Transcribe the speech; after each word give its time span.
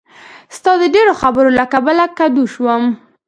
ستا 0.57 0.71
د 0.81 0.83
ډېرو 0.95 1.13
خبرو 1.21 1.49
له 1.59 1.65
کبله 1.73 2.05
کدو 2.17 2.43
شوم. 2.53 2.83